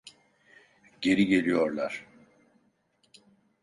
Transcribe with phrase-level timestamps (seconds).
[1.01, 2.05] Geri geliyorlar!